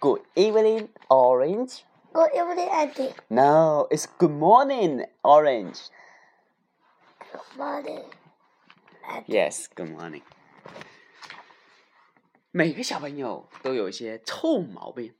[0.00, 1.82] Good evening, Orange.
[2.12, 3.14] Good evening, Auntie.
[3.30, 5.90] No, it's good morning, Orange.
[7.32, 8.04] Good morning.
[9.10, 9.32] Auntie.
[9.32, 10.22] Yes, good morning.
[12.52, 15.14] 每个小朋友都有一些臭毛病。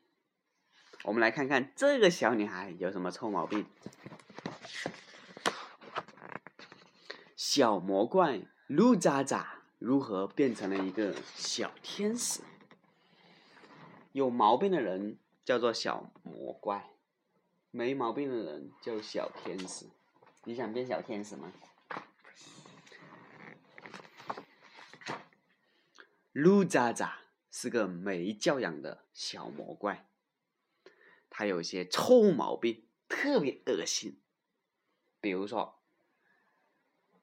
[1.03, 3.67] 我们来看看这个小女孩有什么臭毛病。
[7.35, 12.43] 小魔怪露渣渣如何变成了一个小天使？
[14.13, 16.91] 有毛病的人叫做小魔怪，
[17.71, 19.87] 没毛病的人叫小天使。
[20.45, 21.53] 你想变小天使吗？
[26.33, 27.19] 路渣渣
[27.51, 30.09] 是个没教养的小魔怪，
[31.29, 34.21] 他有些臭毛病，特别恶心。
[35.21, 35.83] 比如说，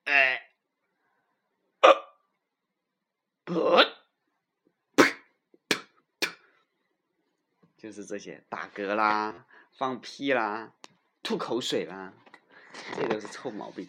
[0.04, 0.52] 哎，
[3.46, 4.05] 呃，
[7.86, 9.46] 就是这些打嗝啦、
[9.78, 10.74] 放屁啦、
[11.22, 12.14] 吐口水啦，
[12.96, 13.88] 这都是臭毛病。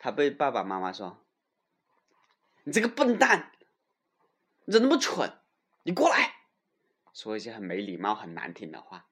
[0.00, 1.24] 他被爸爸妈妈说
[2.66, 3.52] ：“你这个笨蛋，
[4.64, 5.38] 你怎么那么蠢？
[5.84, 6.34] 你过来！”
[7.14, 9.06] 说一些很没礼貌、很难听的话。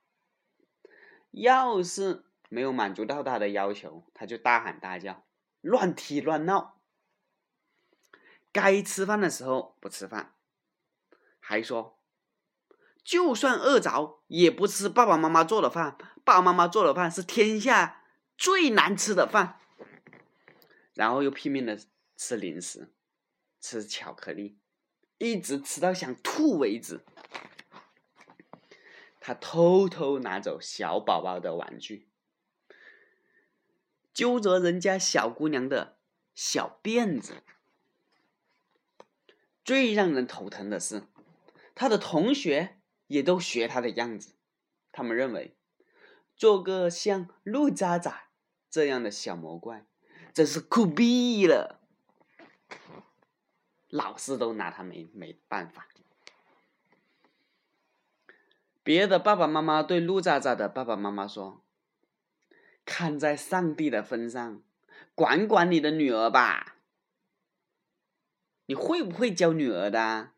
[1.30, 5.24] 要是没有满足到他的要求，他就大喊大叫、
[5.61, 6.80] 乱踢乱闹。
[8.50, 10.34] 该吃饭的时候不吃饭，
[11.39, 11.96] 还说
[13.05, 15.97] 就算饿着也不吃爸爸妈妈做的饭。
[16.25, 18.05] 爸爸妈妈做的饭是天下
[18.39, 19.58] 最难吃的饭。
[20.95, 21.78] 然后又拼命的
[22.17, 22.92] 吃零食，
[23.61, 24.58] 吃巧克力，
[25.19, 27.00] 一直吃到想吐为止。
[29.19, 32.08] 他偷偷拿走小宝宝的玩具，
[34.12, 35.97] 揪着人家小姑娘的
[36.34, 37.42] 小辫子。
[39.64, 41.05] 最让人头疼的是，
[41.75, 42.81] 他的同学
[43.12, 44.34] 也都学他的样子。
[44.91, 45.56] 他们认为，
[46.34, 48.24] 做个像鹿渣渣
[48.70, 49.86] 这样的小魔怪。
[50.34, 51.78] 真是酷毙了！
[53.89, 55.86] 老师都拿他没没办法。
[58.83, 61.62] 别的爸爸妈妈对陆渣渣的爸爸妈妈说
[62.86, 64.62] ：“看在上帝的份上，
[65.14, 66.79] 管管你的女儿吧。
[68.64, 70.30] 你会不会教女儿的？”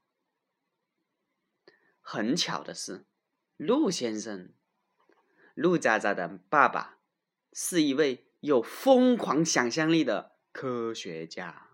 [2.07, 3.05] 很巧的是，
[3.57, 4.53] 陆先生，
[5.55, 6.99] 陆渣渣的爸爸
[7.53, 8.29] 是一位。
[8.45, 11.71] 有疯狂想象力的科学家，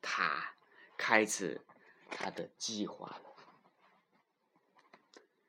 [0.00, 0.54] 他
[0.96, 1.60] 开始
[2.08, 3.20] 他的计划了。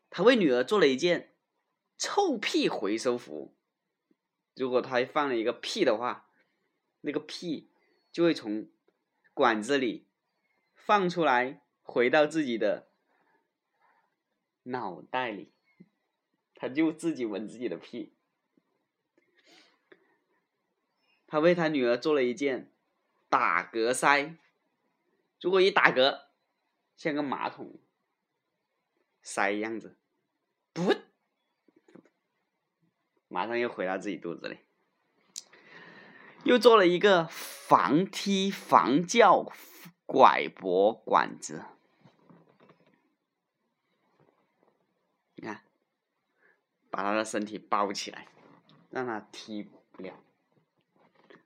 [0.10, 1.36] 他为女儿做了一件
[2.00, 3.56] 臭屁回收服。
[4.56, 6.32] 如果他放了一个屁的话，
[7.02, 7.70] 那个屁
[8.12, 8.68] 就会从
[9.36, 10.08] 管子里
[10.74, 12.90] 放出来，回到自己的
[14.66, 15.52] 脑袋里，
[16.54, 18.14] 他就自己闻自己的屁。
[21.28, 22.72] 他为他女儿做了一件
[23.30, 24.36] 打嗝塞，
[25.42, 26.26] 如果一打嗝，
[26.96, 27.80] 像个马桶
[29.22, 29.98] 塞样子，
[30.72, 30.94] 不，
[33.28, 34.60] 马上又回到自己肚子里。
[36.44, 39.52] 又做了一个防踢防叫
[40.06, 41.66] 拐脖管子，
[45.34, 45.66] 你看，
[46.96, 48.30] 把他的身体包起来，
[48.90, 50.14] 让他踢不了。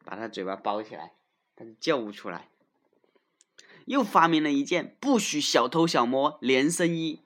[0.05, 1.15] 把他嘴巴包起来，
[1.55, 2.49] 他就叫不出来。
[3.85, 7.23] 又发明了一件不许小偷小摸连身衣，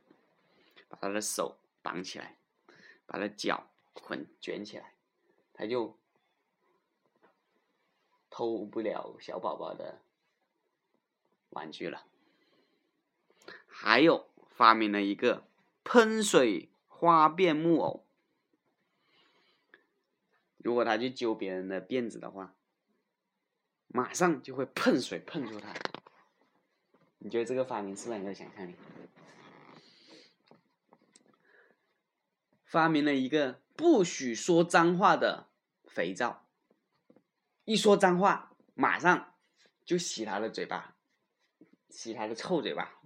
[0.88, 2.38] 把他的手绑起来，
[3.06, 4.94] 把他脚捆卷起来，
[5.54, 5.98] 他就
[8.30, 10.00] 偷不了小宝宝的
[11.50, 12.06] 玩具了。
[13.68, 15.46] 还有发明了一个
[15.84, 18.03] 喷水花变木偶，
[20.64, 22.56] 如果他去揪别人的辫子的话。
[23.96, 25.72] 马上就会喷水喷出它，
[27.20, 28.74] 你觉得这个发明是不是很有想象力？
[32.66, 35.52] 发明了一个不许说脏话的
[35.86, 36.48] 肥皂，
[37.66, 39.36] 一说脏话马上
[39.86, 40.98] 就洗他的嘴巴，
[41.88, 43.00] 洗他的臭嘴巴。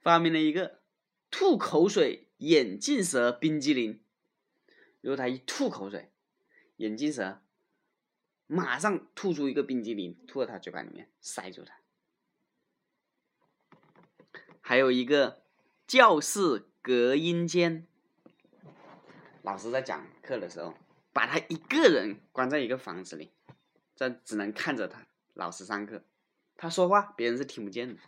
[0.00, 0.82] 发明了一个
[1.30, 4.02] 吐口水眼镜蛇冰激凌，
[5.06, 6.10] 如果他一吐口水，
[6.78, 7.40] 眼镜蛇。
[8.48, 11.78] 马上吐出一个冰激凌，吐到他嘴巴里面，塞住他。
[14.60, 15.44] 还有一个
[15.86, 17.86] 教室隔音间，
[19.42, 20.74] 老师在讲课的时候，
[21.12, 23.30] 把他一个人关在一个房子里，
[23.94, 26.02] 这只能看着他老师上课，
[26.56, 28.00] 他说话别人是听不见的，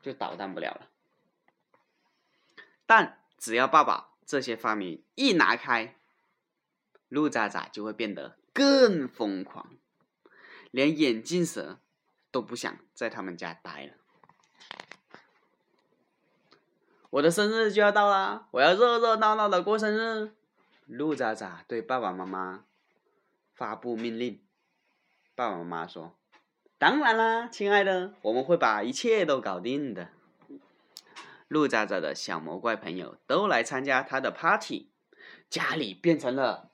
[0.00, 0.90] 就捣蛋不了了。
[2.86, 5.96] 但只要爸爸这些发明一拿开，
[7.08, 9.76] 陆渣渣就会变得更疯狂，
[10.72, 11.78] 连眼镜蛇
[12.32, 13.92] 都不想在他们家待了。
[17.10, 20.32] 我的生日就要到啦，我要热热闹闹的过生日。
[20.86, 22.64] 陆渣渣对爸爸妈妈
[23.54, 24.42] 发布命令。
[25.34, 26.16] 爸爸妈妈说
[26.78, 30.10] ：“当然啦，亲爱的，我们会把一切都搞定的。”
[31.48, 34.90] 陆渣渣的小魔怪朋友都来参加他的 party，
[35.48, 36.70] 家里变成了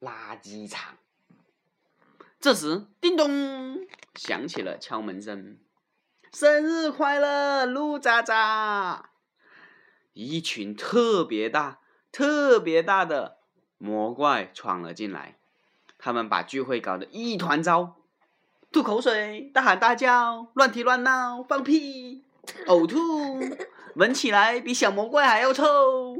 [0.00, 0.96] 垃圾场。
[2.40, 5.58] 这时，叮咚，响起了敲门声。
[6.32, 9.10] 生日快乐，陆渣渣！
[10.12, 11.80] 一群特别大、
[12.12, 13.38] 特别大的
[13.76, 15.38] 魔怪闯了进来，
[15.96, 17.96] 他们把聚会搞得一团糟，
[18.70, 22.24] 吐口水、大喊大叫、乱踢乱闹、放屁、
[22.66, 23.40] 呕吐，
[23.94, 26.16] 闻起来比小魔怪还要臭。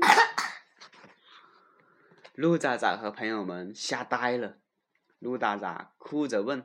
[2.35, 4.59] 陆渣渣和朋友们吓呆了，
[5.19, 6.65] 陆渣渣哭着问：“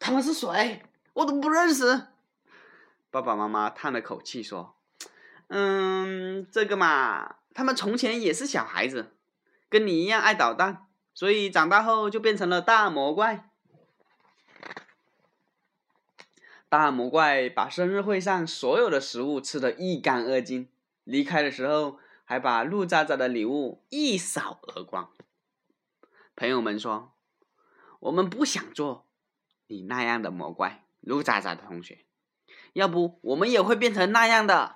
[0.00, 0.82] 他们是谁？
[1.12, 2.06] 我都不认识。”
[3.10, 4.76] 爸爸妈妈叹了口气说
[5.48, 9.12] ：“嗯，这个嘛，他们从前也是小孩子，
[9.68, 13.50] 跟你一样爱捣蛋，所以长大后就变成了大魔怪。
[16.72, 20.70] 大魔怪把生日会上所有的食物吃得一干二净，
[21.04, 25.12] 离开的时候还把陆渣渣的礼物一扫而光。”
[26.34, 27.12] 朋友们说
[28.00, 29.04] ：“我们不想做
[29.66, 32.06] 你那样的魔怪，陆渣渣的同学。”
[32.72, 34.72] 要不我们也会变成那样的。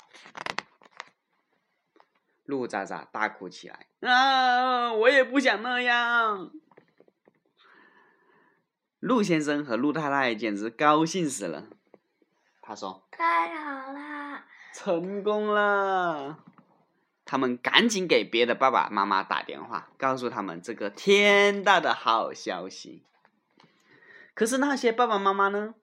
[2.45, 4.93] 陆渣渣大哭起来啊！
[4.93, 6.53] 我也不想那样。
[9.01, 11.71] 陆先生和陆太太简直高兴死了。
[12.67, 16.43] 他说：“太好啦，成功了！”
[17.25, 23.05] 他们赶紧给别的爸爸妈妈打电话，告诉他们这个天大的好消息。
[24.35, 25.77] 可是那些爸爸妈妈呢？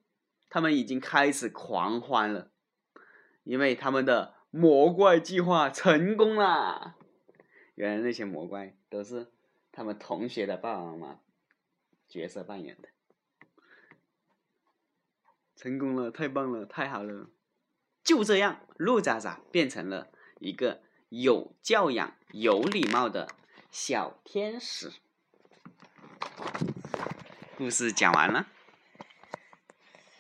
[0.50, 2.52] 他们已经开始狂欢了，
[3.44, 6.96] 因为他们的魔怪计划成功了。
[7.76, 9.32] 原来那些魔怪都是
[9.72, 11.20] 他们同学的爸爸妈妈
[12.10, 12.90] 角色扮演的。
[15.64, 17.30] 成功了，太棒了，太好了！
[18.04, 20.10] 就这样，陆渣渣变成了
[20.42, 23.30] 一个有教养、有礼貌的
[23.72, 24.92] 小天使。
[27.56, 28.48] 故事讲完了。